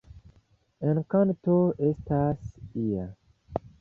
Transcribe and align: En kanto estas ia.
En 0.91 1.01
kanto 1.15 1.57
estas 1.91 2.49
ia. 2.89 3.05